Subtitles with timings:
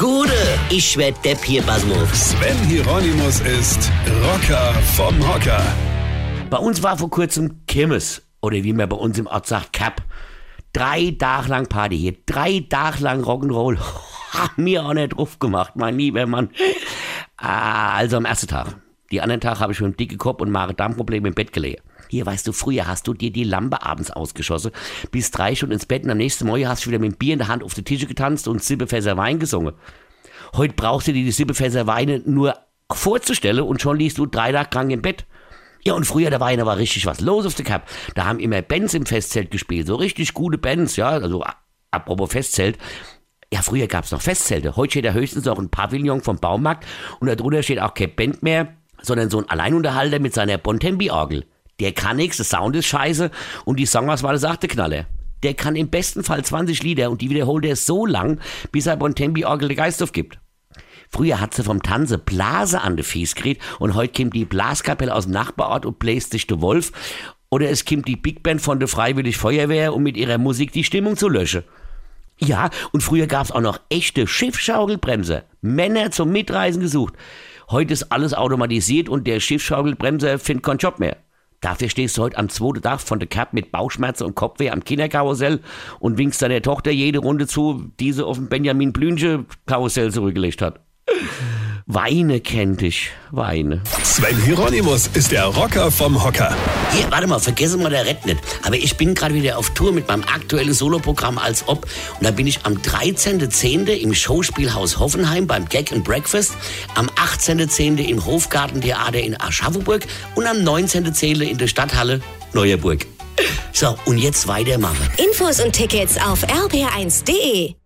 [0.00, 0.32] Gude,
[0.70, 2.30] ich werd Depp hier, Basmus.
[2.30, 3.92] Sven Hieronymus ist
[4.24, 5.62] Rocker vom Hocker.
[6.48, 10.02] Bei uns war vor kurzem Kirmes, oder wie man bei uns im Ort sagt, Cap.
[10.72, 13.76] Drei Tage lang Party hier, drei Tage lang Rock'n'Roll.
[14.32, 16.48] Hab mir auch nicht drauf gemacht, mein lieber Mann.
[17.36, 18.76] Ah, also am ersten Tag.
[19.10, 21.82] Die anderen Tag habe ich mit einem dicken Kopf und Magen-Darm-Problem im Bett gelegen.
[22.08, 24.70] Hier, weißt du, früher hast du dir die Lampe abends ausgeschossen,
[25.10, 27.32] bis drei Stunden ins Bett und am nächsten Morgen hast du wieder mit dem Bier
[27.32, 29.74] in der Hand auf die Tische getanzt und Sippefässer Wein gesungen.
[30.54, 32.56] Heute brauchst du dir die Sippefässer Weine nur
[32.90, 35.26] vorzustellen und schon liegst du drei Tage krank im Bett.
[35.82, 37.88] Ja, und früher, da war ja war richtig was los auf der Cup.
[38.14, 41.44] Da haben immer Bands im Festzelt gespielt, so richtig gute Bands, ja, also
[41.90, 42.78] apropos Festzelt.
[43.52, 44.76] Ja, früher gab's noch Festzelte.
[44.76, 46.86] Heute steht da höchstens noch ein Pavillon vom Baumarkt
[47.18, 51.44] und darunter steht auch keine Band mehr, sondern so ein Alleinunterhalter mit seiner Bontempi-Orgel.
[51.80, 53.30] Der kann nichts, der Sound ist scheiße
[53.64, 55.06] und die Songauswahl sagte Knaller.
[55.42, 58.40] Der kann im besten Fall 20 Lieder und die wiederholt er so lang,
[58.72, 60.38] bis er Bontempi-Orgel den Geist aufgibt.
[61.10, 65.14] Früher hat sie vom Tanze Blase an de Fies gekriegt und heute kommt die Blaskapelle
[65.14, 66.92] aus dem Nachbarort und bläst sich de Wolf.
[67.48, 70.84] Oder es kommt die Big Band von der Freiwillig Feuerwehr, um mit ihrer Musik die
[70.84, 71.64] Stimmung zu löschen.
[72.38, 75.42] Ja, und früher gab's auch noch echte Schiffschaukelbremser.
[75.60, 77.14] Männer zum Mitreisen gesucht.
[77.70, 81.18] Heute ist alles automatisiert und der Schiffschaukelbremser findet keinen Job mehr.
[81.60, 84.82] Dafür stehst du heute am zweiten Tag von der Cap mit Bauchschmerzen und Kopfweh am
[84.82, 85.60] Kinderkarussell
[86.00, 90.62] und winkst deiner Tochter jede Runde zu, die sie auf dem Benjamin Blünche Karussell zurückgelegt
[90.62, 90.80] hat.
[91.92, 93.82] Weine kennt dich, Weine.
[94.04, 96.54] Sven Hieronymus ist der Rocker vom Hocker.
[96.92, 98.38] Hier, warte mal, vergessen wir der Rett nicht.
[98.62, 101.88] Aber ich bin gerade wieder auf Tour mit meinem aktuellen Soloprogramm als ob.
[102.20, 103.88] Und da bin ich am 13.10.
[103.88, 106.52] im Schauspielhaus Hoffenheim beim Gag and Breakfast,
[106.94, 107.98] am 18.10.
[108.06, 111.40] im Hofgartentheater in Aschaffenburg und am 19.10.
[111.40, 112.20] in der Stadthalle
[112.52, 113.04] Neuerburg.
[113.72, 115.08] So, und jetzt weitermachen.
[115.16, 117.79] Infos und Tickets auf rb1.de.